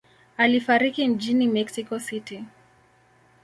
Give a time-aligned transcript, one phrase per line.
[0.37, 2.43] Alifariki mjini Mexico City.